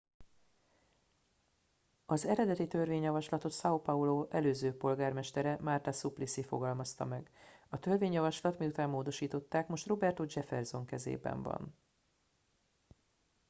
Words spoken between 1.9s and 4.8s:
az eredeti törvényjavaslatot são paulo előző